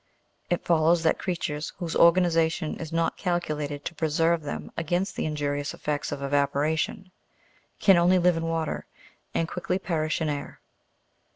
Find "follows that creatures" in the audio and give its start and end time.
0.65-1.73